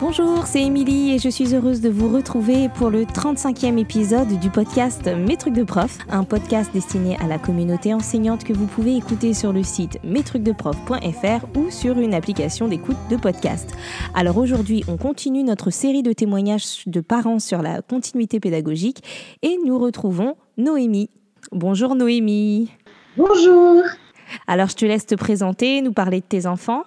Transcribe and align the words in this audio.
Bonjour, 0.00 0.46
c'est 0.46 0.62
Émilie 0.62 1.12
et 1.12 1.18
je 1.18 1.28
suis 1.28 1.54
heureuse 1.54 1.82
de 1.82 1.90
vous 1.90 2.08
retrouver 2.08 2.70
pour 2.70 2.88
le 2.88 3.04
35e 3.04 3.76
épisode 3.76 4.40
du 4.40 4.48
podcast 4.48 5.06
Mes 5.06 5.36
trucs 5.36 5.52
de 5.52 5.62
prof, 5.62 5.98
un 6.08 6.24
podcast 6.24 6.72
destiné 6.72 7.18
à 7.18 7.26
la 7.26 7.38
communauté 7.38 7.92
enseignante 7.92 8.42
que 8.42 8.54
vous 8.54 8.64
pouvez 8.64 8.96
écouter 8.96 9.34
sur 9.34 9.52
le 9.52 9.62
site 9.62 9.98
mestrucsdeprof.fr 10.02 11.58
ou 11.58 11.70
sur 11.70 11.98
une 11.98 12.14
application 12.14 12.66
d'écoute 12.66 12.96
de 13.10 13.16
podcast. 13.16 13.74
Alors 14.14 14.38
aujourd'hui, 14.38 14.84
on 14.88 14.96
continue 14.96 15.42
notre 15.42 15.68
série 15.68 16.02
de 16.02 16.14
témoignages 16.14 16.84
de 16.86 17.02
parents 17.02 17.38
sur 17.38 17.60
la 17.60 17.82
continuité 17.82 18.40
pédagogique 18.40 19.04
et 19.42 19.58
nous 19.66 19.78
retrouvons 19.78 20.36
Noémie. 20.56 21.10
Bonjour 21.52 21.94
Noémie. 21.94 22.70
Bonjour. 23.18 23.82
Alors 24.46 24.68
je 24.68 24.76
te 24.76 24.86
laisse 24.86 25.04
te 25.04 25.14
présenter, 25.14 25.82
nous 25.82 25.92
parler 25.92 26.20
de 26.20 26.26
tes 26.26 26.46
enfants. 26.46 26.84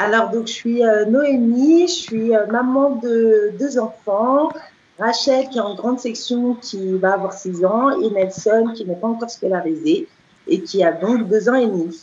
Alors, 0.00 0.30
donc, 0.30 0.46
je 0.46 0.52
suis 0.52 0.84
euh, 0.84 1.06
Noémie, 1.06 1.88
je 1.88 1.92
suis 1.92 2.36
euh, 2.36 2.46
maman 2.46 3.00
de 3.02 3.52
deux 3.58 3.80
enfants. 3.80 4.48
Rachel, 4.96 5.48
qui 5.48 5.58
est 5.58 5.60
en 5.60 5.74
grande 5.74 5.98
section, 5.98 6.54
qui 6.54 6.92
va 6.98 7.14
avoir 7.14 7.32
6 7.32 7.64
ans, 7.64 7.90
et 8.00 8.08
Nelson, 8.10 8.72
qui 8.76 8.84
n'est 8.84 8.94
pas 8.94 9.08
encore 9.08 9.28
scolarisé 9.28 10.06
et 10.46 10.62
qui 10.62 10.84
a 10.84 10.92
donc 10.92 11.28
2 11.28 11.48
ans 11.48 11.54
et 11.54 11.66
demi. 11.66 12.00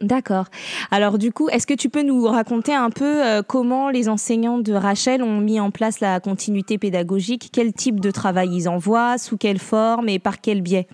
D'accord. 0.00 0.46
Alors 0.90 1.18
du 1.18 1.32
coup, 1.32 1.50
est-ce 1.50 1.66
que 1.66 1.74
tu 1.74 1.90
peux 1.90 2.02
nous 2.02 2.24
raconter 2.24 2.74
un 2.74 2.90
peu 2.90 3.24
euh, 3.24 3.42
comment 3.46 3.90
les 3.90 4.08
enseignants 4.08 4.58
de 4.58 4.72
Rachel 4.72 5.22
ont 5.22 5.38
mis 5.38 5.60
en 5.60 5.70
place 5.70 6.00
la 6.00 6.18
continuité 6.18 6.78
pédagogique? 6.78 7.50
Quel 7.52 7.74
type 7.74 8.00
de 8.00 8.10
travail 8.10 8.56
ils 8.56 8.68
envoient? 8.68 9.18
Sous 9.18 9.36
quelle 9.36 9.58
forme? 9.58 10.08
Et 10.08 10.18
par 10.18 10.40
quel 10.40 10.62
biais? 10.62 10.88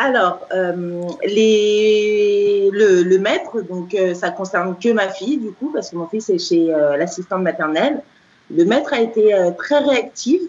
Alors, 0.00 0.46
euh, 0.54 1.02
les, 1.26 2.70
le, 2.72 3.02
le, 3.02 3.18
maître, 3.18 3.62
donc 3.62 3.94
euh, 3.94 4.14
ça 4.14 4.30
concerne 4.30 4.76
que 4.78 4.92
ma 4.92 5.08
fille 5.08 5.38
du 5.38 5.50
coup, 5.50 5.72
parce 5.74 5.90
que 5.90 5.96
mon 5.96 6.06
fils 6.06 6.30
est 6.30 6.38
chez 6.38 6.72
euh, 6.72 6.96
l'assistante 6.96 7.42
maternelle. 7.42 8.00
Le 8.54 8.64
maître 8.64 8.94
a 8.94 9.00
été 9.00 9.34
très 9.58 9.80
réactif 9.80 10.40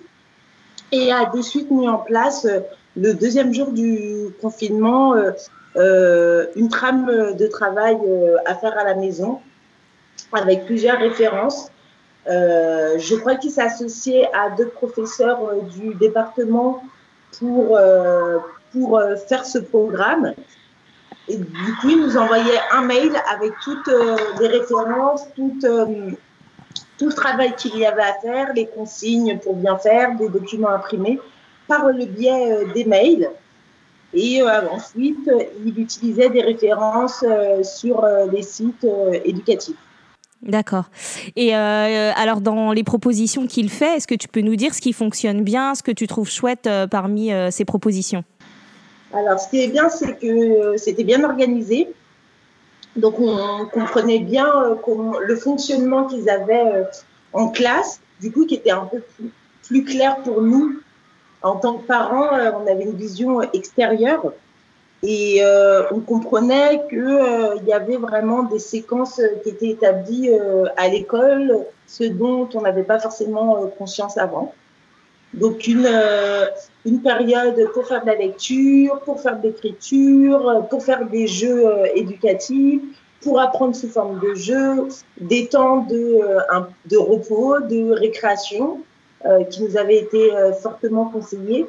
et 0.91 1.11
a 1.11 1.25
de 1.25 1.41
suite 1.41 1.69
mis 1.71 1.89
en 1.89 1.97
place 1.97 2.47
le 2.95 3.13
deuxième 3.13 3.53
jour 3.53 3.71
du 3.71 4.27
confinement 4.39 5.15
une 5.75 6.69
trame 6.69 7.35
de 7.35 7.47
travail 7.47 7.97
à 8.45 8.55
faire 8.55 8.77
à 8.77 8.85
la 8.85 8.95
maison 8.95 9.41
avec 10.31 10.65
plusieurs 10.65 10.97
références. 10.97 11.69
je 12.25 13.15
crois 13.19 13.35
qu'il 13.35 13.51
s'est 13.51 13.63
associé 13.63 14.27
à 14.33 14.49
deux 14.51 14.69
professeurs 14.69 15.41
du 15.77 15.93
département 15.95 16.81
pour 17.37 17.77
pour 18.71 18.97
euh, 18.97 19.15
faire 19.15 19.45
ce 19.45 19.59
programme. 19.59 20.33
Et 21.27 21.37
du 21.37 21.75
coup, 21.79 21.89
il 21.89 22.01
nous 22.01 22.17
envoyait 22.17 22.59
un 22.71 22.81
mail 22.81 23.11
avec 23.31 23.51
toutes 23.63 23.87
euh, 23.87 24.15
les 24.39 24.47
références, 24.47 25.21
tout, 25.35 25.59
euh, 25.63 26.11
tout 26.97 27.05
le 27.05 27.13
travail 27.13 27.53
qu'il 27.55 27.77
y 27.77 27.85
avait 27.85 28.01
à 28.01 28.13
faire, 28.21 28.53
les 28.55 28.65
consignes 28.67 29.37
pour 29.39 29.55
bien 29.55 29.77
faire, 29.77 30.15
des 30.15 30.29
documents 30.29 30.69
imprimés 30.69 31.19
par 31.67 31.87
le 31.87 32.05
biais 32.05 32.65
des 32.73 32.85
mails. 32.85 33.29
Et 34.11 34.41
ensuite, 34.41 35.29
il 35.63 35.79
utilisait 35.79 36.31
des 36.31 36.41
références 36.41 37.23
sur 37.61 38.03
les 38.31 38.41
sites 38.41 38.87
éducatifs. 39.23 39.75
D'accord. 40.41 40.85
Et 41.35 41.53
alors, 41.53 42.41
dans 42.41 42.71
les 42.71 42.83
propositions 42.83 43.45
qu'il 43.45 43.69
fait, 43.69 43.97
est-ce 43.97 44.07
que 44.07 44.15
tu 44.15 44.27
peux 44.27 44.41
nous 44.41 44.55
dire 44.55 44.73
ce 44.73 44.81
qui 44.81 44.93
fonctionne 44.93 45.43
bien, 45.43 45.75
ce 45.75 45.83
que 45.83 45.91
tu 45.91 46.07
trouves 46.07 46.27
chouette 46.27 46.67
parmi 46.89 47.29
ces 47.51 47.65
propositions? 47.65 48.23
Alors, 49.13 49.39
ce 49.39 49.49
qui 49.49 49.63
est 49.63 49.67
bien, 49.67 49.89
c'est 49.89 50.19
que 50.19 50.77
c'était 50.77 51.03
bien 51.03 51.23
organisé. 51.23 51.87
Donc, 52.95 53.19
on 53.19 53.65
comprenait 53.65 54.19
bien 54.19 54.47
euh, 54.47 54.75
le 55.21 55.35
fonctionnement 55.35 56.05
qu'ils 56.05 56.29
avaient 56.29 56.73
euh, 56.73 56.83
en 57.33 57.49
classe, 57.49 58.01
du 58.21 58.31
coup, 58.31 58.45
qui 58.45 58.55
était 58.55 58.71
un 58.71 58.85
peu 58.85 59.01
plus, 59.67 59.83
clair 59.83 60.17
pour 60.23 60.41
nous. 60.41 60.79
En 61.41 61.55
tant 61.55 61.75
que 61.75 61.85
parents, 61.85 62.33
euh, 62.33 62.51
on 62.51 62.69
avait 62.69 62.83
une 62.83 62.95
vision 62.95 63.41
extérieure 63.53 64.33
et 65.01 65.41
on 65.91 66.01
comprenait 66.01 66.81
qu'il 66.89 67.63
y 67.65 67.71
avait 67.71 67.95
vraiment 67.95 68.43
des 68.43 68.59
séquences 68.59 69.21
qui 69.43 69.49
étaient 69.49 69.69
établies 69.69 70.29
à 70.75 70.89
l'école, 70.89 71.59
ce 71.87 72.03
dont 72.03 72.49
on 72.53 72.61
n'avait 72.63 72.83
pas 72.83 72.99
forcément 72.99 73.65
conscience 73.77 74.17
avant. 74.17 74.53
Donc 75.33 75.67
une, 75.67 75.85
euh, 75.85 76.45
une 76.85 77.01
période 77.01 77.69
pour 77.73 77.87
faire 77.87 78.01
de 78.01 78.07
la 78.07 78.15
lecture, 78.15 78.99
pour 79.01 79.21
faire 79.21 79.37
de 79.37 79.43
l'écriture, 79.43 80.65
pour 80.69 80.83
faire 80.83 81.05
des 81.05 81.27
jeux 81.27 81.67
euh, 81.67 81.85
éducatifs, 81.93 82.81
pour 83.21 83.39
apprendre 83.39 83.75
sous 83.75 83.89
forme 83.89 84.19
de 84.19 84.33
jeux, 84.33 84.87
des 85.19 85.47
temps 85.47 85.83
de, 85.83 86.21
euh, 86.23 86.61
de 86.85 86.97
repos, 86.97 87.59
de 87.59 87.91
récréation, 87.91 88.81
qui 89.49 89.63
nous 89.63 89.75
avaient 89.75 89.97
été 89.97 90.31
fortement 90.61 91.09
conseillés. 91.09 91.65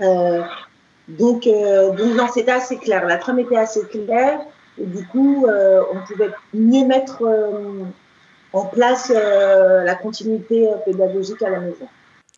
donc, 0.00 1.44
donc 1.46 1.46
non, 1.46 2.26
c'était 2.34 2.50
assez 2.50 2.76
clair. 2.76 3.06
La 3.06 3.18
trame 3.18 3.38
était 3.38 3.56
assez 3.56 3.82
claire. 3.86 4.40
Et 4.76 4.84
du 4.84 5.06
coup, 5.06 5.46
on 5.46 6.06
pouvait 6.08 6.30
mieux 6.52 6.84
mettre 6.84 7.22
en 8.52 8.64
place 8.64 9.10
la 9.10 9.94
continuité 9.94 10.68
pédagogique 10.84 11.40
à 11.42 11.50
la 11.50 11.60
maison. 11.60 11.86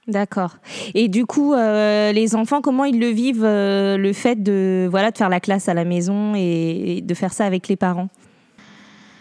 D'accord. 0.08 0.56
Et 0.94 1.08
du 1.08 1.26
coup, 1.26 1.54
euh, 1.54 2.10
les 2.10 2.34
enfants, 2.34 2.60
comment 2.60 2.84
ils 2.84 2.98
le 2.98 3.06
vivent, 3.06 3.44
euh, 3.44 3.96
le 3.96 4.12
fait 4.12 4.34
de, 4.34 4.88
voilà, 4.90 5.12
de 5.12 5.16
faire 5.16 5.28
la 5.28 5.38
classe 5.38 5.68
à 5.68 5.74
la 5.74 5.84
maison 5.84 6.34
et, 6.34 7.00
de 7.02 7.14
faire 7.14 7.32
ça 7.32 7.44
avec 7.44 7.68
les 7.68 7.76
parents? 7.76 8.08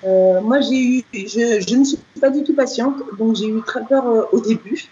Euh, 0.03 0.41
Moi, 0.41 0.59
j'ai 0.61 0.81
eu, 0.81 1.03
je, 1.13 1.63
je, 1.67 1.75
ne 1.75 1.83
suis 1.83 1.99
pas 2.19 2.31
du 2.31 2.43
tout 2.43 2.55
patiente, 2.55 2.95
donc 3.19 3.35
j'ai 3.35 3.47
eu 3.47 3.61
très 3.61 3.85
peur 3.85 4.27
au 4.33 4.39
début. 4.39 4.85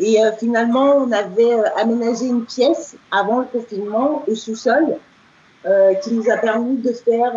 Et 0.00 0.16
finalement, 0.38 0.96
on 0.96 1.10
avait 1.10 1.56
aménagé 1.76 2.26
une 2.26 2.44
pièce 2.44 2.96
avant 3.10 3.40
le 3.40 3.46
confinement 3.46 4.22
au 4.28 4.34
sous-sol 4.34 4.96
qui 6.02 6.12
nous 6.12 6.30
a 6.30 6.36
permis 6.36 6.76
de 6.76 6.92
faire, 6.92 7.32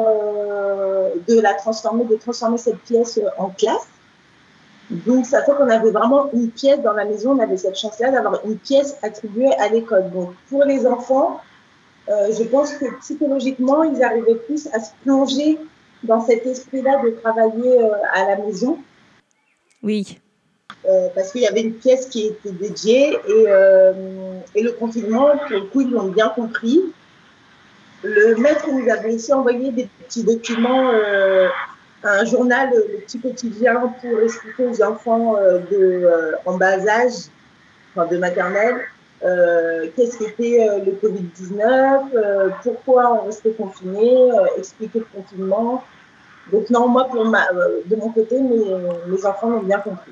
de 1.27 1.39
la 1.41 1.55
transformer, 1.55 2.05
de 2.05 2.15
transformer 2.17 2.59
cette 2.59 2.77
pièce 2.81 3.19
en 3.39 3.49
classe. 3.49 3.87
Donc, 4.91 5.25
ça 5.25 5.41
fait 5.43 5.53
qu'on 5.53 5.69
avait 5.69 5.91
vraiment 5.91 6.29
une 6.33 6.51
pièce 6.51 6.81
dans 6.81 6.91
la 6.91 7.05
maison. 7.05 7.31
On 7.31 7.39
avait 7.39 7.55
cette 7.55 7.77
chance-là 7.77 8.11
d'avoir 8.11 8.45
une 8.45 8.57
pièce 8.57 8.97
attribuée 9.01 9.53
à 9.53 9.69
l'école. 9.69 10.11
Donc, 10.11 10.33
pour 10.49 10.65
les 10.65 10.85
enfants, 10.85 11.39
euh, 12.09 12.29
je 12.37 12.43
pense 12.43 12.73
que 12.73 12.85
psychologiquement, 12.99 13.83
ils 13.83 14.03
arrivaient 14.03 14.35
plus 14.35 14.67
à 14.73 14.81
se 14.81 14.91
plonger 15.03 15.57
dans 16.03 16.19
cet 16.19 16.45
esprit-là 16.45 17.01
de 17.05 17.11
travailler 17.11 17.81
euh, 17.81 17.93
à 18.13 18.25
la 18.25 18.35
maison. 18.37 18.79
Oui. 19.81 20.19
Euh, 20.89 21.07
parce 21.15 21.31
qu'il 21.31 21.41
y 21.41 21.47
avait 21.47 21.61
une 21.61 21.75
pièce 21.75 22.07
qui 22.07 22.27
était 22.27 22.51
dédiée 22.51 23.17
et, 23.29 23.45
et 24.55 24.63
le 24.63 24.71
confinement, 24.73 25.29
pour 25.37 25.51
le 25.51 25.61
coup, 25.61 25.81
ils 25.81 25.91
l'ont 25.91 26.09
bien 26.09 26.29
compris. 26.29 26.81
Le 28.03 28.35
maître 28.35 28.67
nous 28.69 28.89
avait 28.89 29.13
aussi 29.13 29.31
envoyé 29.31 29.71
des 29.71 29.87
petits 29.99 30.23
documents 30.23 30.91
un 32.03 32.25
journal, 32.25 32.69
le 32.73 32.99
petit 32.99 33.19
quotidien, 33.19 33.93
pour 34.01 34.19
expliquer 34.21 34.65
aux 34.65 34.83
enfants 34.83 35.35
euh, 35.37 35.59
de, 35.59 35.77
euh, 36.05 36.31
en 36.45 36.57
bas 36.57 36.87
âge, 36.87 37.29
enfin 37.95 38.07
de 38.07 38.17
maternelle, 38.17 38.81
euh, 39.23 39.87
qu'est-ce 39.95 40.17
qu'était 40.17 40.67
le 40.83 40.93
Covid-19, 40.93 42.53
pourquoi 42.63 43.13
on 43.13 43.25
restait 43.25 43.51
confiné, 43.51 44.29
expliquer 44.57 44.99
le 44.99 45.21
confinement. 45.21 45.83
Donc 46.51 46.69
non, 46.71 46.87
moi, 46.87 47.05
pour 47.05 47.23
ma, 47.25 47.47
de 47.85 47.95
mon 47.95 48.09
côté, 48.09 48.41
mes, 48.41 48.65
mes 49.07 49.25
enfants 49.25 49.49
l'ont 49.49 49.61
bien 49.61 49.79
compris. 49.79 50.11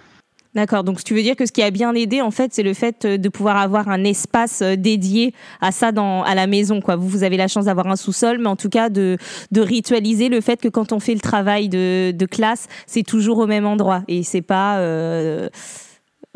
D'accord. 0.55 0.83
Donc, 0.83 1.03
tu 1.03 1.13
veux 1.13 1.21
dire 1.21 1.35
que 1.35 1.45
ce 1.45 1.51
qui 1.51 1.61
a 1.61 1.69
bien 1.69 1.93
aidé, 1.93 2.21
en 2.21 2.31
fait, 2.31 2.53
c'est 2.53 2.63
le 2.63 2.73
fait 2.73 3.05
euh, 3.05 3.17
de 3.17 3.29
pouvoir 3.29 3.57
avoir 3.57 3.87
un 3.87 4.03
espace 4.03 4.63
euh, 4.63 4.75
dédié 4.75 5.33
à 5.61 5.71
ça 5.71 5.89
à 5.89 6.35
la 6.35 6.47
maison, 6.47 6.81
quoi. 6.81 6.95
Vous, 6.95 7.07
vous 7.07 7.23
avez 7.23 7.37
la 7.37 7.47
chance 7.47 7.65
d'avoir 7.65 7.87
un 7.87 7.95
sous-sol, 7.95 8.39
mais 8.39 8.47
en 8.47 8.55
tout 8.55 8.69
cas, 8.69 8.89
de, 8.89 9.17
ritualiser 9.55 10.29
le 10.29 10.41
fait 10.41 10.59
que 10.59 10.67
quand 10.67 10.91
on 10.91 10.99
fait 10.99 11.13
le 11.13 11.19
travail 11.19 11.69
de, 11.69 12.25
classe, 12.25 12.67
c'est 12.87 13.03
toujours 13.03 13.39
au 13.39 13.47
même 13.47 13.65
endroit 13.65 14.01
et 14.07 14.23
c'est 14.23 14.41
pas. 14.41 14.77
Euh... 14.79 15.49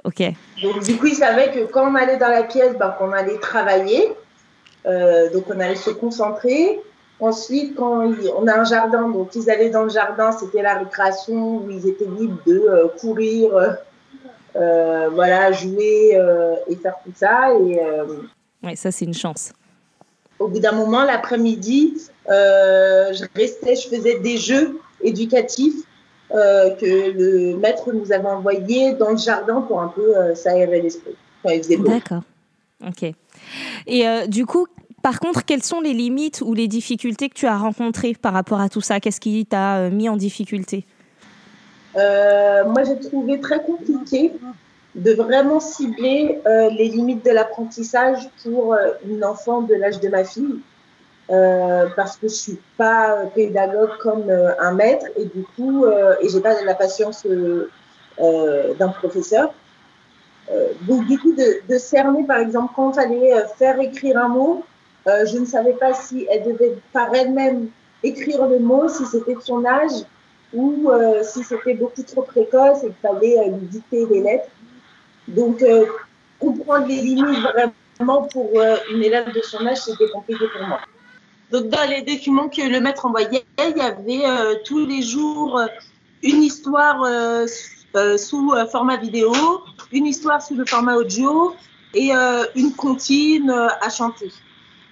Ok. 0.03 0.21
Donc, 0.61 0.83
du 0.83 0.97
coup, 0.97 1.07
ils 1.07 1.15
savaient 1.15 1.51
que 1.51 1.71
quand 1.71 1.91
on 1.91 1.95
allait 1.95 2.17
dans 2.17 2.29
la 2.29 2.43
pièce, 2.43 2.75
ben, 2.77 2.93
qu'on 2.97 3.11
allait 3.11 3.37
travailler. 3.39 4.07
Donc, 4.85 5.45
on 5.47 5.59
allait 5.59 5.75
se 5.75 5.91
concentrer. 5.91 6.79
Ensuite, 7.19 7.75
quand 7.75 8.11
on 8.37 8.47
a 8.47 8.59
un 8.59 8.63
jardin, 8.63 9.07
donc 9.09 9.29
ils 9.35 9.49
allaient 9.49 9.69
dans 9.69 9.83
le 9.83 9.89
jardin, 9.89 10.31
c'était 10.31 10.61
la 10.61 10.75
récréation 10.75 11.57
où 11.57 11.69
ils 11.69 11.87
étaient 11.87 12.07
libres 12.19 12.39
de 12.45 12.91
courir, 12.99 13.51
voilà, 14.55 15.51
jouer 15.51 16.11
euh, 16.15 16.55
et 16.67 16.75
faire 16.75 16.95
tout 17.03 17.13
ça. 17.15 17.53
Et, 17.53 17.79
euh, 17.79 18.05
ouais, 18.63 18.75
ça, 18.75 18.91
c'est 18.91 19.05
une 19.05 19.13
chance. 19.13 19.53
Au 20.39 20.47
bout 20.47 20.59
d'un 20.59 20.73
moment, 20.73 21.03
l'après-midi, 21.03 21.95
je 22.27 23.25
restais, 23.35 23.75
je 23.75 23.87
faisais 23.87 24.19
des 24.19 24.37
jeux 24.37 24.79
éducatifs 25.01 25.85
que 26.29 27.11
le 27.11 27.57
maître 27.57 27.91
nous 27.93 28.11
avait 28.11 28.27
envoyés 28.27 28.93
dans 28.93 29.11
le 29.11 29.17
jardin 29.17 29.61
pour 29.61 29.81
un 29.81 29.89
peu 29.89 30.35
s'aérer 30.35 30.81
l'esprit. 30.81 31.15
D'accord. 31.79 32.23
Ok. 32.85 33.11
Et 33.85 34.05
du 34.27 34.45
coup, 34.45 34.65
par 35.01 35.19
contre, 35.19 35.45
quelles 35.45 35.63
sont 35.63 35.81
les 35.81 35.93
limites 35.93 36.41
ou 36.43 36.53
les 36.53 36.67
difficultés 36.67 37.29
que 37.29 37.35
tu 37.35 37.45
as 37.45 37.57
rencontrées 37.57 38.13
par 38.13 38.33
rapport 38.33 38.59
à 38.59 38.69
tout 38.69 38.81
ça? 38.81 38.99
Qu'est-ce 38.99 39.21
qui 39.21 39.45
t'a 39.45 39.89
mis 39.89 40.09
en 40.09 40.17
difficulté? 40.17 40.85
Moi, 41.95 42.83
j'ai 42.85 42.99
trouvé 42.99 43.39
très 43.39 43.61
compliqué 43.63 44.33
de 44.95 45.13
vraiment 45.13 45.59
cibler 45.59 46.39
les 46.45 46.89
limites 46.89 47.25
de 47.25 47.31
l'apprentissage 47.31 48.29
pour 48.43 48.75
une 49.07 49.23
enfant 49.23 49.61
de 49.61 49.75
l'âge 49.75 49.99
de 49.99 50.09
ma 50.09 50.23
fille. 50.23 50.59
parce 51.27 52.17
que 52.17 52.27
je 52.27 52.35
suis 52.35 52.59
pas 52.77 53.25
pédagogue 53.35 53.97
comme 53.99 54.29
un 54.59 54.71
maître 54.73 55.07
et 55.17 55.25
du 55.25 55.43
coup 55.55 55.85
et 56.21 56.29
j'ai 56.29 56.41
pas 56.41 56.61
la 56.63 56.75
patience 56.75 57.25
d'un 58.17 58.89
professeur 58.89 59.53
euh, 60.51 60.73
donc, 60.81 61.05
du 61.07 61.17
coup, 61.17 61.33
de, 61.33 61.77
cerner, 61.77 62.23
par 62.25 62.37
exemple, 62.37 62.73
quand 62.75 62.91
il 62.91 62.95
fallait 62.95 63.33
euh, 63.33 63.45
faire 63.57 63.79
écrire 63.79 64.17
un 64.17 64.27
mot, 64.27 64.63
euh, 65.07 65.25
je 65.25 65.37
ne 65.37 65.45
savais 65.45 65.73
pas 65.73 65.93
si 65.93 66.27
elle 66.29 66.43
devait 66.43 66.75
par 66.91 67.13
elle-même 67.13 67.67
écrire 68.03 68.45
le 68.47 68.59
mot, 68.59 68.87
si 68.89 69.05
c'était 69.05 69.35
de 69.35 69.41
son 69.41 69.65
âge 69.65 70.03
ou 70.53 70.91
si 71.23 71.43
c'était 71.43 71.73
beaucoup 71.73 72.03
trop 72.03 72.21
précoce 72.21 72.81
qu'il 72.81 72.93
fallait 73.01 73.49
lui 73.49 73.67
dicter 73.67 74.05
des 74.05 74.21
lettres. 74.21 74.49
Donc, 75.27 75.63
comprendre 76.39 76.87
les 76.87 77.01
limites 77.01 77.39
vraiment 77.97 78.23
pour 78.23 78.49
une 78.91 79.03
élève 79.03 79.33
de 79.33 79.41
son 79.41 79.65
âge, 79.65 79.77
c'était 79.77 80.09
compliqué 80.11 80.45
pour 80.55 80.67
moi. 80.67 80.79
Donc, 81.51 81.69
dans 81.69 81.89
les 81.89 82.01
documents 82.01 82.49
que 82.49 82.61
le 82.61 82.79
maître 82.79 83.05
envoyait, 83.05 83.43
il 83.59 83.77
y 83.77 83.81
avait 83.81 84.61
tous 84.63 84.85
les 84.85 85.01
jours 85.01 85.59
une 86.23 86.43
histoire 86.43 87.03
euh, 87.95 88.17
sous 88.17 88.53
euh, 88.53 88.65
format 88.65 88.97
vidéo, 88.97 89.31
une 89.91 90.07
histoire 90.07 90.41
sous 90.41 90.55
le 90.55 90.65
format 90.65 90.95
audio 90.95 91.53
et 91.93 92.15
euh, 92.15 92.43
une 92.55 92.73
comptine 92.73 93.51
à 93.51 93.89
chanter. 93.91 94.31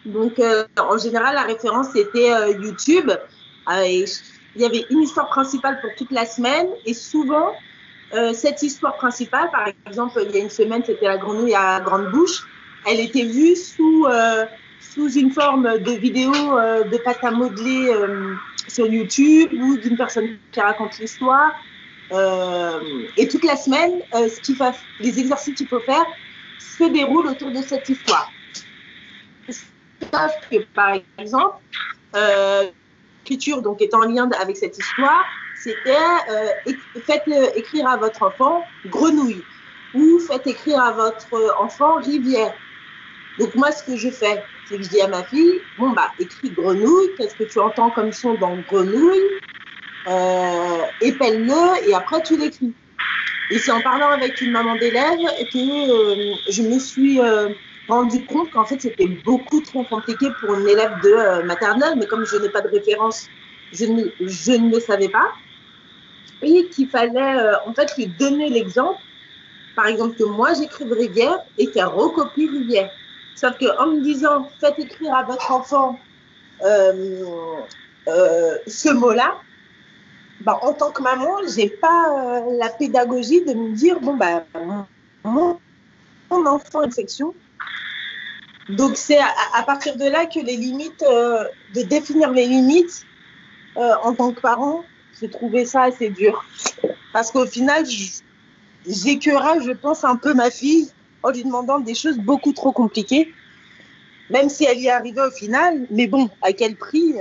Donc, 0.05 0.39
en 0.79 0.97
général, 0.97 1.35
la 1.35 1.43
référence 1.43 1.87
c'était 1.93 2.29
YouTube. 2.59 3.11
Il 4.55 4.61
y 4.61 4.65
avait 4.65 4.85
une 4.89 5.01
histoire 5.01 5.29
principale 5.29 5.79
pour 5.81 5.91
toute 5.95 6.11
la 6.11 6.25
semaine 6.25 6.67
et 6.85 6.93
souvent, 6.93 7.55
cette 8.33 8.61
histoire 8.61 8.97
principale, 8.97 9.49
par 9.51 9.67
exemple, 9.87 10.21
il 10.27 10.35
y 10.35 10.39
a 10.39 10.41
une 10.41 10.49
semaine, 10.49 10.83
c'était 10.85 11.05
la 11.05 11.17
grenouille 11.17 11.55
à 11.55 11.79
grande 11.79 12.11
bouche, 12.11 12.43
elle 12.85 12.99
était 12.99 13.23
vue 13.23 13.55
sous, 13.55 14.05
sous 14.81 15.13
une 15.13 15.31
forme 15.31 15.79
de 15.79 15.91
vidéo 15.91 16.33
de 16.33 16.97
pâte 16.97 17.23
à 17.23 17.31
modeler 17.31 17.95
sur 18.67 18.85
YouTube 18.85 19.53
ou 19.53 19.77
d'une 19.77 19.95
personne 19.95 20.37
qui 20.51 20.59
raconte 20.59 20.99
l'histoire 20.99 21.51
euh, 22.11 23.07
et 23.15 23.27
toute 23.27 23.45
la 23.45 23.55
semaine, 23.55 24.01
euh, 24.13 24.27
ce 24.27 24.39
qu'il 24.41 24.57
les 24.99 25.19
exercices 25.19 25.55
qu'il 25.55 25.67
faut 25.67 25.79
faire 25.79 26.05
se 26.59 26.83
déroulent 26.83 27.27
autour 27.27 27.51
de 27.51 27.61
cette 27.61 27.87
histoire. 27.87 28.31
Sauf 29.49 30.31
que, 30.49 30.57
par 30.73 30.97
exemple, 31.17 31.55
euh, 32.15 32.69
l'écriture 33.21 33.61
donc 33.61 33.81
est 33.81 33.93
en 33.93 34.01
lien 34.01 34.29
avec 34.39 34.57
cette 34.57 34.77
histoire, 34.77 35.23
c'était 35.55 35.91
euh, 36.29 36.73
faites 37.05 37.23
écrire 37.55 37.87
à 37.87 37.97
votre 37.97 38.23
enfant 38.23 38.63
grenouille 38.87 39.43
ou 39.93 40.19
faites 40.19 40.47
écrire 40.47 40.81
à 40.81 40.91
votre 40.91 41.55
enfant 41.59 41.95
rivière. 41.97 42.53
Donc 43.39 43.55
moi, 43.55 43.71
ce 43.71 43.83
que 43.83 43.95
je 43.95 44.09
fais, 44.09 44.43
c'est 44.67 44.77
que 44.77 44.83
je 44.83 44.89
dis 44.89 45.01
à 45.01 45.07
ma 45.07 45.23
fille, 45.23 45.61
bon 45.77 45.91
bah 45.91 46.11
écris 46.19 46.49
grenouille, 46.49 47.09
qu'est-ce 47.17 47.35
que 47.35 47.43
tu 47.43 47.59
entends 47.59 47.89
comme 47.91 48.11
son 48.11 48.33
dans 48.35 48.55
grenouille 48.69 49.39
euh, 50.07 50.81
épelle-le 51.01 51.87
et 51.87 51.93
après 51.93 52.21
tu 52.23 52.37
l'écris. 52.37 52.73
Et 53.51 53.59
c'est 53.59 53.71
en 53.71 53.81
parlant 53.81 54.09
avec 54.09 54.41
une 54.41 54.51
maman 54.51 54.75
d'élève 54.75 55.19
que 55.51 55.91
euh, 55.91 56.35
je 56.49 56.63
me 56.63 56.79
suis 56.79 57.19
euh, 57.19 57.49
rendu 57.87 58.25
compte 58.25 58.51
qu'en 58.51 58.65
fait 58.65 58.81
c'était 58.81 59.07
beaucoup 59.07 59.61
trop 59.61 59.83
compliqué 59.83 60.27
pour 60.39 60.53
une 60.55 60.67
élève 60.67 60.93
de 61.03 61.09
euh, 61.09 61.43
maternelle, 61.43 61.95
mais 61.97 62.07
comme 62.07 62.25
je 62.25 62.37
n'ai 62.37 62.49
pas 62.49 62.61
de 62.61 62.69
référence, 62.69 63.27
je 63.73 63.85
ne, 63.85 64.05
je 64.19 64.51
ne 64.51 64.71
le 64.71 64.79
savais 64.79 65.09
pas. 65.09 65.31
Et 66.43 66.67
qu'il 66.69 66.89
fallait 66.89 67.37
en 67.67 67.73
fait 67.73 67.95
lui 67.97 68.07
donner 68.07 68.49
l'exemple, 68.49 68.99
par 69.75 69.85
exemple 69.85 70.15
que 70.17 70.23
moi 70.23 70.53
j'écrive 70.55 70.91
rivière 70.91 71.37
et 71.59 71.67
qu'elle 71.69 71.85
recopie 71.85 72.47
rivière. 72.47 72.89
Sauf 73.35 73.57
qu'en 73.59 73.87
me 73.87 74.01
disant 74.01 74.49
faites 74.59 74.79
écrire 74.79 75.13
à 75.13 75.23
votre 75.23 75.51
enfant 75.51 75.99
ce 78.07 78.91
mot-là, 78.91 79.35
bah, 80.43 80.57
en 80.63 80.73
tant 80.73 80.91
que 80.91 81.03
maman, 81.03 81.37
j'ai 81.55 81.69
pas 81.69 82.39
euh, 82.39 82.57
la 82.57 82.69
pédagogie 82.69 83.45
de 83.45 83.53
me 83.53 83.75
dire 83.75 83.99
bon 83.99 84.15
bah 84.15 84.43
mon, 85.23 85.59
enfant 86.31 86.83
une 86.83 86.91
section. 86.91 87.33
Donc 88.71 88.95
c'est 88.95 89.19
à, 89.19 89.63
partir 89.63 89.97
de 89.97 90.05
là 90.05 90.25
que 90.25 90.39
les 90.39 90.55
limites, 90.55 91.03
euh, 91.03 91.43
de 91.75 91.81
définir 91.81 92.31
les 92.31 92.47
limites 92.47 93.05
euh, 93.77 93.93
en 94.03 94.13
tant 94.13 94.31
que 94.31 94.39
parent, 94.39 94.83
j'ai 95.19 95.29
trouvé 95.29 95.65
ça 95.65 95.83
assez 95.83 96.09
dur. 96.09 96.45
Parce 97.11 97.31
qu'au 97.31 97.45
final, 97.45 97.85
j'écœurais, 98.87 99.61
je 99.61 99.71
pense, 99.71 100.03
un 100.03 100.15
peu 100.15 100.33
ma 100.33 100.49
fille 100.49 100.89
en 101.23 101.31
lui 101.31 101.43
demandant 101.43 101.79
des 101.79 101.93
choses 101.93 102.17
beaucoup 102.17 102.53
trop 102.53 102.71
compliquées, 102.71 103.33
même 104.29 104.49
si 104.49 104.63
elle 104.63 104.79
y 104.79 104.87
est 104.87 104.91
arrivée 104.91 105.21
au 105.21 105.31
final. 105.31 105.85
Mais 105.89 106.07
bon, 106.07 106.29
à 106.41 106.53
quel 106.53 106.75
prix 106.75 107.15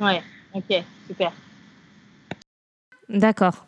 Ouais, 0.00 0.22
ok, 0.54 0.82
super. 1.06 1.32
D'accord. 3.08 3.66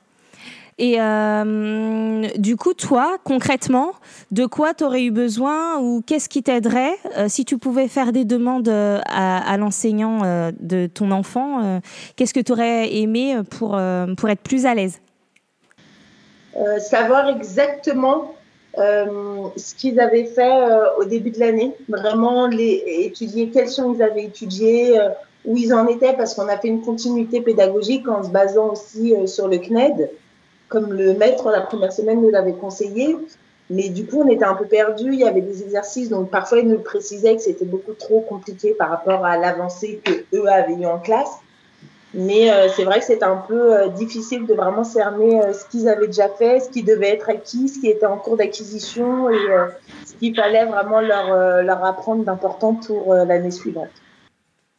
Et 0.78 0.96
euh, 1.00 2.26
du 2.36 2.56
coup, 2.56 2.74
toi, 2.74 3.16
concrètement, 3.24 3.92
de 4.30 4.44
quoi 4.44 4.74
tu 4.74 4.84
aurais 4.84 5.04
eu 5.04 5.10
besoin 5.10 5.78
ou 5.78 6.02
qu'est-ce 6.06 6.28
qui 6.28 6.42
t'aiderait 6.42 6.94
euh, 7.16 7.28
si 7.28 7.46
tu 7.46 7.56
pouvais 7.56 7.88
faire 7.88 8.12
des 8.12 8.26
demandes 8.26 8.68
euh, 8.68 9.00
à, 9.06 9.56
l'enseignant 9.56 10.20
de 10.60 10.86
ton 10.86 11.10
enfant 11.12 11.80
Qu'est-ce 12.16 12.34
que 12.34 12.40
tu 12.40 12.52
aurais 12.52 12.94
aimé 12.94 13.40
pour, 13.50 13.78
pour 14.16 14.28
être 14.28 14.40
plus 14.40 14.66
à 14.66 14.74
l'aise? 14.74 15.00
Savoir 16.78 17.28
exactement 17.28 18.34
ce 18.76 19.74
qu'ils 19.74 19.98
avaient 19.98 20.26
fait 20.26 20.52
au 20.98 21.04
début 21.04 21.30
de 21.30 21.40
l'année, 21.40 21.72
vraiment 21.88 22.46
les, 22.46 22.82
étudier 22.86 23.50
quels 23.50 23.68
sont 23.68 23.94
ils 23.94 24.02
avaient 24.02 24.24
étudié, 24.24 24.98
où 25.46 25.56
ils 25.56 25.72
en 25.72 25.86
étaient 25.86 26.12
parce 26.12 26.34
qu'on 26.34 26.48
a 26.48 26.58
fait 26.58 26.68
une 26.68 26.82
continuité 26.82 27.40
pédagogique 27.40 28.06
en 28.08 28.22
se 28.22 28.28
basant 28.28 28.72
aussi 28.72 29.14
sur 29.26 29.48
le 29.48 29.58
CNED, 29.58 30.10
comme 30.68 30.92
le 30.92 31.14
maître 31.14 31.50
la 31.50 31.60
première 31.60 31.92
semaine 31.92 32.20
nous 32.20 32.30
l'avait 32.30 32.54
conseillé. 32.54 33.16
Mais 33.68 33.88
du 33.88 34.06
coup, 34.06 34.22
on 34.22 34.28
était 34.28 34.44
un 34.44 34.54
peu 34.54 34.66
perdu. 34.66 35.12
Il 35.12 35.18
y 35.18 35.24
avait 35.24 35.40
des 35.40 35.62
exercices, 35.62 36.08
donc 36.08 36.30
parfois 36.30 36.58
ils 36.58 36.68
nous 36.68 36.78
précisaient 36.78 37.34
que 37.34 37.42
c'était 37.42 37.64
beaucoup 37.64 37.94
trop 37.94 38.20
compliqué 38.20 38.74
par 38.74 38.90
rapport 38.90 39.24
à 39.24 39.36
l'avancée 39.36 40.00
que 40.04 40.24
eux 40.36 40.48
avaient 40.48 40.74
eu 40.74 40.86
en 40.86 40.98
classe. 40.98 41.38
Mais 42.14 42.50
euh, 42.50 42.68
c'est 42.74 42.84
vrai 42.84 43.00
que 43.00 43.04
c'était 43.04 43.24
un 43.24 43.42
peu 43.48 43.74
euh, 43.74 43.88
difficile 43.88 44.46
de 44.46 44.54
vraiment 44.54 44.84
cerner 44.84 45.40
ce 45.52 45.64
qu'ils 45.66 45.88
avaient 45.88 46.06
déjà 46.06 46.28
fait, 46.28 46.60
ce 46.60 46.70
qui 46.70 46.84
devait 46.84 47.10
être 47.10 47.28
acquis, 47.28 47.68
ce 47.68 47.80
qui 47.80 47.88
était 47.88 48.06
en 48.06 48.16
cours 48.16 48.36
d'acquisition 48.36 49.28
et 49.28 49.36
ce 50.06 50.14
qu'il 50.14 50.34
fallait 50.34 50.64
vraiment 50.64 51.00
leur, 51.00 51.62
leur 51.62 51.84
apprendre 51.84 52.24
d'important 52.24 52.74
pour 52.74 53.12
l'année 53.12 53.50
suivante. 53.50 53.90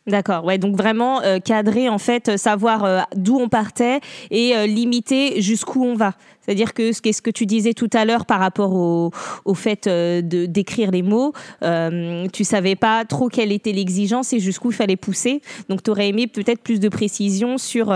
D'accord, 0.07 0.45
ouais, 0.45 0.57
donc 0.57 0.77
vraiment 0.77 1.21
euh, 1.23 1.39
cadrer 1.39 1.89
en 1.89 1.97
fait, 1.97 2.29
euh, 2.29 2.37
savoir 2.37 2.85
euh, 2.85 3.01
d'où 3.17 3.37
on 3.37 3.49
partait 3.49 3.99
et 4.31 4.53
limiter 4.65 5.41
jusqu'où 5.41 5.83
on 5.83 5.95
va. 5.95 6.13
C'est-à-dire 6.41 6.73
que 6.73 6.93
ce, 6.93 7.01
ce 7.03 7.21
que 7.21 7.29
tu 7.29 7.45
disais 7.45 7.73
tout 7.73 7.89
à 7.91 8.05
l'heure 8.05 8.25
par 8.25 8.39
rapport 8.39 8.73
au, 8.73 9.11
au 9.43 9.53
fait 9.53 9.85
de 9.85 10.45
d'écrire 10.45 10.91
les 10.91 11.01
mots, 11.01 11.33
tu 12.31 12.43
savais 12.45 12.75
pas 12.75 13.03
trop 13.03 13.27
quelle 13.27 13.51
était 13.51 13.73
l'exigence 13.73 14.31
et 14.31 14.39
jusqu'où 14.39 14.71
il 14.71 14.75
fallait 14.75 14.95
pousser. 14.95 15.41
Donc 15.67 15.83
tu 15.83 15.91
aurais 15.91 16.07
aimé 16.07 16.27
peut-être 16.27 16.61
plus 16.61 16.79
de 16.79 16.87
précision 16.87 17.57
sur 17.57 17.93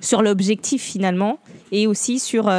sur 0.00 0.20
l'objectif 0.20 0.82
finalement 0.82 1.38
et 1.72 1.86
aussi 1.86 2.18
sur 2.18 2.50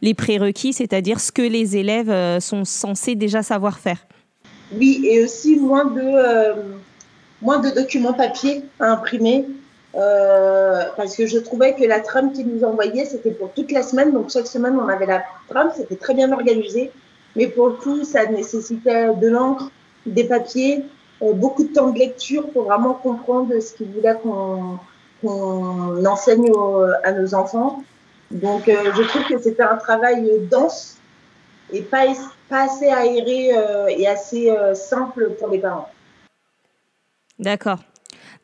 les 0.00 0.14
prérequis, 0.14 0.72
c'est-à-dire 0.72 1.20
ce 1.20 1.30
que 1.30 1.42
les 1.42 1.76
élèves 1.76 2.38
sont 2.40 2.64
censés 2.64 3.16
déjà 3.16 3.42
savoir 3.42 3.78
faire. 3.78 4.06
Oui, 4.78 5.02
et 5.04 5.22
aussi 5.22 5.56
moins 5.56 5.84
de 5.84 6.80
moins 7.42 7.58
de 7.58 7.70
documents 7.70 8.12
papier 8.12 8.64
à 8.78 8.92
imprimer. 8.92 9.46
Euh, 9.96 10.84
parce 10.96 11.16
que 11.16 11.26
je 11.26 11.38
trouvais 11.38 11.74
que 11.74 11.84
la 11.84 12.00
trame 12.00 12.32
qu'ils 12.32 12.46
nous 12.46 12.62
envoyaient, 12.64 13.04
c'était 13.04 13.32
pour 13.32 13.52
toute 13.52 13.72
la 13.72 13.82
semaine. 13.82 14.12
Donc, 14.12 14.30
chaque 14.30 14.46
semaine, 14.46 14.78
on 14.78 14.88
avait 14.88 15.06
la 15.06 15.24
trame, 15.48 15.72
c'était 15.76 15.96
très 15.96 16.14
bien 16.14 16.30
organisé. 16.32 16.92
Mais 17.36 17.48
pour 17.48 17.68
le 17.68 17.74
coup, 17.74 18.04
ça 18.04 18.26
nécessitait 18.26 19.14
de 19.14 19.28
l'encre, 19.28 19.70
des 20.06 20.24
papiers, 20.24 20.84
euh, 21.22 21.32
beaucoup 21.32 21.64
de 21.64 21.72
temps 21.72 21.90
de 21.90 21.98
lecture 21.98 22.48
pour 22.50 22.64
vraiment 22.64 22.94
comprendre 22.94 23.58
ce 23.60 23.74
qu'ils 23.74 23.90
voulaient 23.90 24.16
qu'on 24.22 24.78
qu'on 25.22 26.02
enseigne 26.06 26.50
à 27.04 27.12
nos 27.12 27.34
enfants. 27.34 27.82
Donc, 28.30 28.70
euh, 28.70 28.74
je 28.96 29.02
trouve 29.02 29.24
que 29.24 29.38
c'était 29.38 29.62
un 29.62 29.76
travail 29.76 30.32
dense 30.50 30.96
et 31.70 31.82
pas, 31.82 32.04
pas 32.48 32.62
assez 32.62 32.88
aéré 32.88 33.50
euh, 33.54 33.88
et 33.88 34.08
assez 34.08 34.50
simple 34.72 35.32
pour 35.38 35.48
les 35.48 35.58
parents. 35.58 35.90
D'accord. 37.40 37.78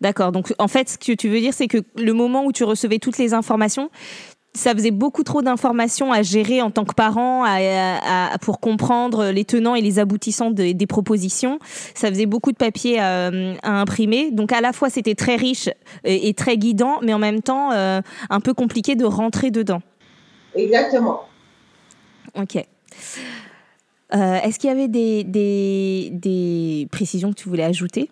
D'accord. 0.00 0.32
Donc, 0.32 0.52
en 0.58 0.68
fait, 0.68 0.88
ce 0.88 0.98
que 0.98 1.12
tu 1.12 1.28
veux 1.28 1.40
dire, 1.40 1.54
c'est 1.54 1.68
que 1.68 1.78
le 1.96 2.12
moment 2.12 2.44
où 2.44 2.52
tu 2.52 2.64
recevais 2.64 2.98
toutes 2.98 3.18
les 3.18 3.34
informations, 3.34 3.90
ça 4.56 4.72
faisait 4.72 4.90
beaucoup 4.90 5.22
trop 5.22 5.42
d'informations 5.42 6.12
à 6.12 6.22
gérer 6.22 6.62
en 6.62 6.70
tant 6.70 6.84
que 6.84 6.94
parent 6.94 7.44
pour 8.40 8.58
comprendre 8.58 9.26
les 9.26 9.44
tenants 9.44 9.74
et 9.74 9.82
les 9.82 9.98
aboutissants 9.98 10.50
des 10.50 10.86
propositions. 10.86 11.58
Ça 11.94 12.08
faisait 12.08 12.26
beaucoup 12.26 12.52
de 12.52 12.56
papier 12.56 12.98
à, 12.98 13.30
imprimer. 13.62 14.30
Donc 14.30 14.52
à 14.52 14.62
la 14.62 14.72
fois 14.72 14.88
c'était 14.88 15.14
très 15.14 15.36
riche 15.36 15.68
et, 16.04 16.32
très 16.32 16.56
guidant, 16.56 17.00
mais 17.02 17.12
en 17.12 17.18
même 17.18 17.42
temps 17.42 17.70
un 17.72 18.40
peu 18.40 18.54
compliqué 18.54 18.96
de 18.96 19.04
rentrer 19.04 19.50
dedans. 19.50 19.82
Exactement. 20.54 21.20
Ok. 22.34 22.56
Est-ce 24.10 24.58
qu'il 24.58 24.70
y 24.70 24.72
avait 24.72 24.88
des, 24.88 25.22
des 26.10 26.88
précisions 26.90 27.30
que 27.30 27.36
tu 27.36 27.48
voulais 27.50 27.64
ajouter? 27.64 28.08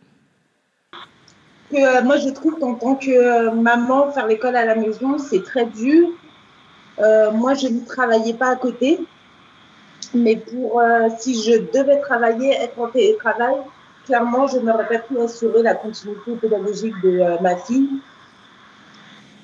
Euh, 1.75 2.03
moi, 2.03 2.17
je 2.19 2.29
trouve 2.31 2.59
qu'en 2.59 2.75
tant 2.75 2.95
que 2.95 3.11
euh, 3.11 3.51
maman, 3.51 4.11
faire 4.11 4.27
l'école 4.27 4.57
à 4.57 4.65
la 4.65 4.75
maison, 4.75 5.19
c'est 5.19 5.43
très 5.43 5.67
dur. 5.67 6.09
Euh, 7.01 7.31
moi, 7.33 7.55
je 7.55 7.69
ne 7.69 7.81
travaillais 7.85 8.35
pas 8.35 8.49
à 8.49 8.57
côté. 8.57 9.01
Mais 10.15 10.37
pour 10.37 10.81
si 11.19 11.43
je 11.43 11.59
devais 11.73 11.99
travailler, 12.01 12.53
être 12.53 12.79
en 12.79 12.89
télétravail, 12.89 13.57
clairement, 14.07 14.47
je 14.47 14.59
n'aurais 14.59 14.87
pas 14.87 14.99
pu 14.99 15.19
assurer 15.19 15.63
la 15.63 15.75
continuité 15.75 16.33
pédagogique 16.41 16.95
de 17.03 17.43
ma 17.43 17.57
fille. 17.57 17.89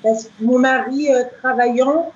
Parce 0.01 0.25
que 0.25 0.29
mon 0.39 0.59
mari 0.59 1.09
travaillant, 1.41 2.13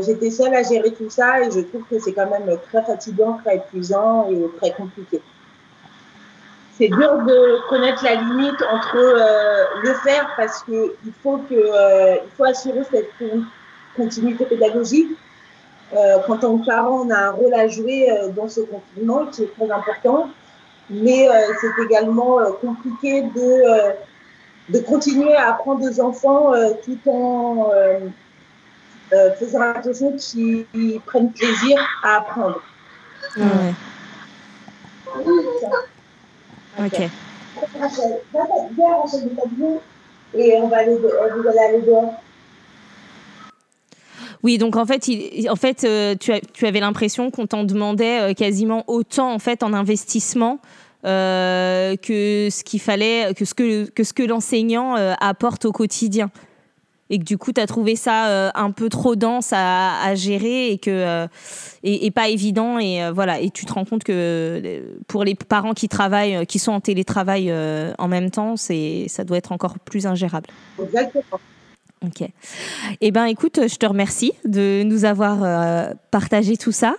j'étais 0.00 0.30
seule 0.30 0.54
à 0.54 0.62
gérer 0.62 0.92
tout 0.92 1.10
ça 1.10 1.40
et 1.40 1.50
je 1.50 1.60
trouve 1.60 1.82
que 1.90 1.98
c'est 1.98 2.12
quand 2.12 2.30
même 2.30 2.56
très 2.68 2.84
fatigant, 2.84 3.38
très 3.44 3.56
épuisant 3.56 4.28
et 4.30 4.46
très 4.58 4.70
compliqué 4.70 5.20
c'est 6.78 6.88
dur 6.88 7.22
de 7.24 7.68
connaître 7.68 8.04
la 8.04 8.16
limite 8.16 8.62
entre 8.70 8.96
euh, 8.96 9.64
le 9.82 9.94
faire 9.94 10.28
parce 10.36 10.62
que 10.62 10.94
il 11.04 11.12
faut 11.22 11.38
que 11.38 11.54
euh, 11.54 12.16
il 12.16 12.30
faut 12.36 12.44
assurer 12.44 12.82
cette 12.90 13.10
continuité 13.96 14.44
pédagogique. 14.44 15.08
Euh, 15.94 16.18
quand 16.26 16.44
on 16.44 16.62
est 16.62 16.66
parent, 16.66 17.06
on 17.06 17.10
a 17.10 17.28
un 17.28 17.30
rôle 17.30 17.54
à 17.54 17.68
jouer 17.68 18.08
dans 18.34 18.48
ce 18.48 18.60
confinement 18.60 19.26
qui 19.26 19.44
est 19.44 19.54
très 19.56 19.70
important, 19.70 20.28
mais 20.90 21.28
c'est 21.60 21.84
également 21.84 22.38
compliqué 22.60 23.22
de 23.22 23.94
de 24.68 24.80
continuer 24.80 25.32
à 25.36 25.50
apprendre 25.50 25.80
des 25.88 26.00
enfants 26.00 26.52
tout 26.84 26.98
en 27.08 27.70
faisant 29.38 29.60
attention 29.60 30.16
qu'ils 30.16 31.00
prennent 31.06 31.32
plaisir 31.32 31.78
à 32.02 32.16
apprendre. 32.16 32.60
Ok. 36.78 37.00
Et 40.34 40.56
on 40.58 40.68
va 40.68 40.76
aller, 40.78 40.96
vous 40.96 41.48
allez 41.48 41.58
aller 41.58 41.82
dehors. 41.82 42.14
Oui, 44.42 44.58
donc 44.58 44.76
en 44.76 44.86
fait, 44.86 45.08
il, 45.08 45.48
en 45.50 45.56
fait 45.56 45.84
euh, 45.84 46.14
tu, 46.14 46.32
as, 46.32 46.40
tu, 46.40 46.66
avais 46.66 46.80
l'impression 46.80 47.30
qu'on 47.30 47.46
t'en 47.46 47.64
demandait 47.64 48.20
euh, 48.20 48.34
quasiment 48.34 48.84
autant 48.86 49.32
en 49.32 49.38
fait 49.38 49.62
en 49.62 49.72
investissement 49.72 50.60
euh, 51.04 51.96
que 51.96 52.48
ce 52.50 52.62
qu'il 52.62 52.80
fallait, 52.80 53.32
que 53.34 53.44
ce 53.44 53.54
que, 53.54 53.88
que, 53.90 54.04
ce 54.04 54.12
que 54.12 54.22
l'enseignant 54.22 54.94
apporte 55.20 55.64
au 55.64 55.72
quotidien 55.72 56.30
et 57.10 57.18
que 57.18 57.24
du 57.24 57.38
coup 57.38 57.52
tu 57.52 57.60
as 57.60 57.66
trouvé 57.66 57.96
ça 57.96 58.28
euh, 58.28 58.50
un 58.54 58.70
peu 58.70 58.88
trop 58.88 59.16
dense 59.16 59.52
à, 59.52 60.02
à 60.02 60.14
gérer 60.14 60.70
et 60.70 60.78
que 60.78 60.90
euh, 60.90 61.26
et, 61.82 62.10
pas 62.10 62.28
évident 62.28 62.78
et 62.78 63.02
euh, 63.02 63.12
voilà 63.12 63.40
et 63.40 63.50
tu 63.50 63.64
te 63.64 63.72
rends 63.72 63.84
compte 63.84 64.04
que 64.04 64.82
pour 65.06 65.24
les 65.24 65.34
parents 65.34 65.74
qui 65.74 65.88
travaillent 65.88 66.46
qui 66.46 66.58
sont 66.58 66.72
en 66.72 66.80
télétravail 66.80 67.52
en 67.98 68.08
même 68.08 68.30
temps 68.30 68.56
c'est 68.56 69.06
ça 69.08 69.24
doit 69.24 69.36
être 69.36 69.52
encore 69.52 69.78
plus 69.78 70.06
ingérable. 70.06 70.48
Exactement. 70.82 71.40
Ok. 72.04 72.28
Eh 73.00 73.10
ben 73.10 73.24
écoute, 73.24 73.60
je 73.68 73.76
te 73.76 73.86
remercie 73.86 74.32
de 74.44 74.82
nous 74.84 75.04
avoir 75.04 75.94
partagé 76.10 76.56
tout 76.56 76.72
ça. 76.72 76.94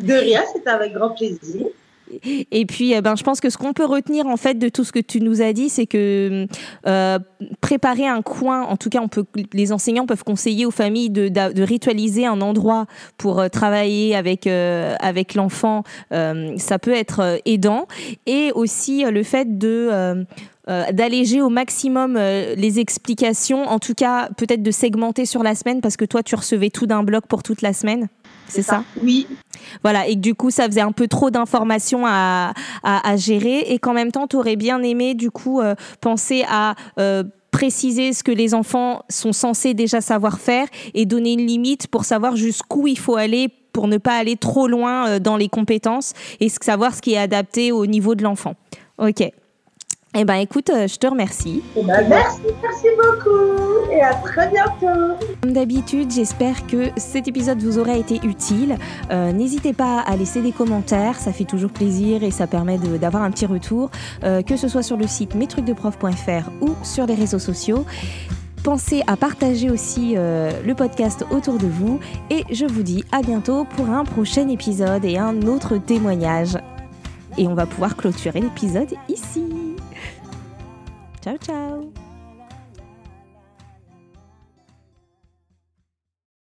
De 0.00 0.12
rien, 0.12 0.42
c'était 0.52 0.70
avec 0.70 0.92
grand 0.92 1.10
plaisir. 1.10 1.66
Et 2.22 2.66
puis, 2.66 2.92
eh 2.92 3.00
ben, 3.00 3.16
je 3.16 3.22
pense 3.22 3.40
que 3.40 3.50
ce 3.50 3.58
qu'on 3.58 3.72
peut 3.72 3.84
retenir 3.84 4.26
en 4.26 4.36
fait 4.36 4.54
de 4.54 4.68
tout 4.68 4.84
ce 4.84 4.92
que 4.92 4.98
tu 4.98 5.20
nous 5.20 5.42
as 5.42 5.52
dit, 5.52 5.68
c'est 5.68 5.86
que 5.86 6.46
euh, 6.86 7.18
préparer 7.60 8.06
un 8.06 8.22
coin, 8.22 8.62
en 8.62 8.76
tout 8.76 8.90
cas, 8.90 9.00
on 9.00 9.08
peut, 9.08 9.24
les 9.52 9.72
enseignants 9.72 10.06
peuvent 10.06 10.24
conseiller 10.24 10.66
aux 10.66 10.70
familles 10.70 11.10
de, 11.10 11.62
ritualiser 11.62 12.26
un 12.26 12.40
endroit 12.40 12.86
pour 13.16 13.40
euh, 13.40 13.48
travailler 13.48 14.14
avec 14.14 14.46
euh, 14.46 14.94
avec 15.00 15.34
l'enfant. 15.34 15.82
ça 16.10 16.78
peut 16.78 16.92
être 16.92 17.40
aidant, 17.44 17.86
et 18.26 18.52
aussi 18.54 19.04
le 19.04 19.22
fait 19.22 19.58
de 19.58 20.24
d'alléger 20.92 21.40
au 21.40 21.48
maximum 21.48 22.16
les 22.16 22.80
explications, 22.80 23.64
en 23.68 23.78
tout 23.78 23.94
cas 23.94 24.28
peut-être 24.36 24.62
de 24.62 24.70
segmenter 24.70 25.24
sur 25.24 25.42
la 25.42 25.54
semaine 25.54 25.80
parce 25.80 25.96
que 25.96 26.04
toi 26.04 26.22
tu 26.22 26.34
recevais 26.34 26.70
tout 26.70 26.86
d'un 26.86 27.02
bloc 27.02 27.26
pour 27.26 27.42
toute 27.42 27.62
la 27.62 27.72
semaine. 27.72 28.08
C'est 28.48 28.62
ça, 28.62 28.84
Oui. 29.02 29.26
Voilà, 29.82 30.06
et 30.06 30.14
que 30.14 30.20
du 30.20 30.34
coup, 30.34 30.50
ça 30.50 30.66
faisait 30.66 30.80
un 30.80 30.92
peu 30.92 31.08
trop 31.08 31.30
d'informations 31.30 32.04
à, 32.06 32.52
à, 32.82 33.16
gérer 33.16 33.60
et 33.68 33.78
qu'en 33.78 33.92
même 33.92 34.12
temps, 34.12 34.26
tu 34.26 34.36
aurais 34.36 34.56
bien 34.56 34.82
aimé, 34.82 35.14
du 35.14 35.30
coup, 35.30 35.60
euh, 35.60 35.74
penser 36.00 36.44
à 36.48 36.74
euh, 36.98 37.24
préciser 37.50 38.12
ce 38.12 38.22
que 38.22 38.32
les 38.32 38.54
enfants 38.54 39.02
sont 39.08 39.32
censés 39.32 39.74
déjà 39.74 40.00
savoir 40.00 40.38
faire 40.38 40.68
et 40.94 41.06
donner 41.06 41.32
une 41.32 41.46
limite 41.46 41.88
pour 41.88 42.04
savoir 42.04 42.36
jusqu'où 42.36 42.86
il 42.86 42.98
faut 42.98 43.16
aller 43.16 43.48
pour 43.72 43.88
ne 43.88 43.98
pas 43.98 44.16
aller 44.16 44.36
trop 44.36 44.68
loin 44.68 45.08
euh, 45.08 45.18
dans 45.18 45.36
les 45.36 45.48
compétences 45.48 46.12
et 46.40 46.48
savoir 46.48 46.94
ce 46.94 47.02
qui 47.02 47.12
est 47.12 47.18
adapté 47.18 47.72
au 47.72 47.86
niveau 47.86 48.14
de 48.14 48.22
l'enfant. 48.22 48.54
Ok. 48.98 49.30
Eh 50.18 50.24
ben 50.24 50.36
écoute, 50.36 50.70
euh, 50.70 50.88
je 50.88 50.96
te 50.96 51.06
remercie. 51.06 51.62
Eh 51.76 51.82
ben, 51.82 52.08
merci, 52.08 52.40
merci 52.62 52.86
beaucoup 52.96 53.92
et 53.92 54.00
à 54.00 54.14
très 54.14 54.48
bientôt. 54.48 55.14
Comme 55.42 55.52
d'habitude, 55.52 56.10
j'espère 56.10 56.66
que 56.66 56.88
cet 56.96 57.28
épisode 57.28 57.62
vous 57.62 57.78
aura 57.78 57.98
été 57.98 58.18
utile. 58.24 58.78
Euh, 59.10 59.32
n'hésitez 59.32 59.74
pas 59.74 60.00
à 60.00 60.16
laisser 60.16 60.40
des 60.40 60.52
commentaires, 60.52 61.16
ça 61.16 61.34
fait 61.34 61.44
toujours 61.44 61.70
plaisir 61.70 62.22
et 62.22 62.30
ça 62.30 62.46
permet 62.46 62.78
d'avoir 62.78 63.24
un 63.24 63.30
petit 63.30 63.44
retour, 63.44 63.90
euh, 64.24 64.40
que 64.40 64.56
ce 64.56 64.68
soit 64.68 64.82
sur 64.82 64.96
le 64.96 65.06
site 65.06 65.34
mestrucsdeprof.fr 65.34 66.50
ou 66.62 66.70
sur 66.82 67.04
les 67.04 67.14
réseaux 67.14 67.38
sociaux. 67.38 67.84
Pensez 68.64 69.02
à 69.06 69.16
partager 69.18 69.70
aussi 69.70 70.16
le 70.16 70.72
podcast 70.74 71.24
autour 71.30 71.56
de 71.56 71.68
vous 71.68 72.00
et 72.30 72.42
je 72.50 72.66
vous 72.66 72.82
dis 72.82 73.04
à 73.12 73.20
bientôt 73.22 73.64
pour 73.76 73.90
un 73.90 74.02
prochain 74.04 74.48
épisode 74.48 75.04
et 75.04 75.18
un 75.18 75.42
autre 75.42 75.76
témoignage. 75.76 76.58
Et 77.38 77.46
on 77.46 77.54
va 77.54 77.66
pouvoir 77.66 77.96
clôturer 77.96 78.40
l'épisode 78.40 78.92
ici. 79.08 79.44
Ciao, 81.26 81.36
ciao 81.38 81.65